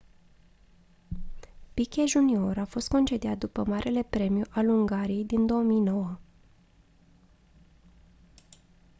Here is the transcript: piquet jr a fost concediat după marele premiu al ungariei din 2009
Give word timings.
piquet 1.75 2.07
jr 2.07 2.57
a 2.59 2.65
fost 2.65 2.87
concediat 2.89 3.37
după 3.37 3.63
marele 3.65 4.03
premiu 4.03 4.43
al 4.49 4.69
ungariei 4.69 5.25
din 5.25 5.45
2009 5.45 6.19